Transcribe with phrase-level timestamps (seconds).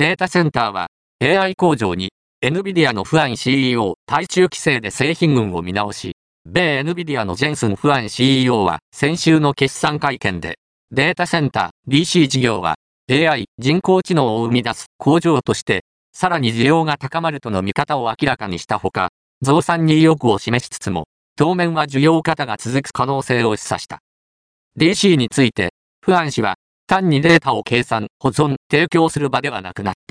[0.00, 0.86] データセンターは
[1.22, 2.08] AI 工場に
[2.42, 10.56] NVIDIA のフアン CEO 対中規制で製品群を見直し、米 NVIDIA のジェンスン・フアン CEO は先週の決算会見で、
[10.90, 12.76] データセンター DC 事業は
[13.10, 15.84] AI 人工知能を生み出す工場として、
[16.14, 19.10] さらに需要が高まるとの見方を明らかにしたほか、
[19.42, 23.98] 増産に意欲を示しつつも、当面は需要方が続く可能性を示唆した。
[24.78, 26.54] DC について、フアン氏は、
[26.90, 30.09] 単にデータを計算、保存、提供する場ではなくなった。